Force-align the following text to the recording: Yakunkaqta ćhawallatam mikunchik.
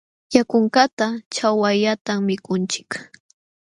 Yakunkaqta 0.35 1.05
ćhawallatam 1.33 2.19
mikunchik. 2.27 2.89